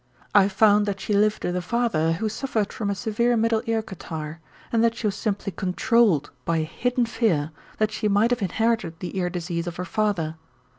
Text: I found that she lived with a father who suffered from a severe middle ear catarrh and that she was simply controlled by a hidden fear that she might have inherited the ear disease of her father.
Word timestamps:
I 0.33 0.47
found 0.47 0.87
that 0.87 0.99
she 0.99 1.13
lived 1.13 1.43
with 1.45 1.55
a 1.55 1.61
father 1.61 2.13
who 2.13 2.27
suffered 2.27 2.73
from 2.73 2.89
a 2.89 2.95
severe 2.95 3.37
middle 3.37 3.61
ear 3.67 3.83
catarrh 3.83 4.39
and 4.71 4.83
that 4.83 4.95
she 4.95 5.05
was 5.05 5.13
simply 5.13 5.51
controlled 5.51 6.31
by 6.43 6.57
a 6.57 6.63
hidden 6.63 7.05
fear 7.05 7.51
that 7.77 7.91
she 7.91 8.07
might 8.07 8.31
have 8.31 8.41
inherited 8.41 8.99
the 8.99 9.15
ear 9.15 9.29
disease 9.29 9.67
of 9.67 9.75
her 9.75 9.85
father. 9.85 10.37